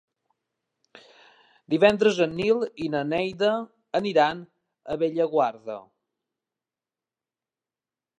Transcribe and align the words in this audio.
Divendres 1.73 2.21
en 2.25 2.33
Nil 2.39 2.63
i 2.85 2.87
na 2.93 3.01
Neida 3.09 3.51
aniran 3.99 4.41
a 4.95 4.97
Bellaguarda. 5.03 5.77